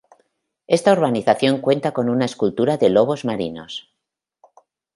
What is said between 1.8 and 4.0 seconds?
con una escultura de lobos marinos.